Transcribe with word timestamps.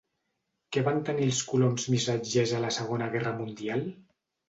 Què 0.77 0.83
van 0.87 0.97
tenir 1.09 1.27
els 1.27 1.43
coloms 1.51 1.87
missatgers 1.97 2.57
a 2.57 2.65
la 2.67 2.75
Segona 2.81 3.15
Guerra 3.15 3.39
Mundial? 3.45 3.91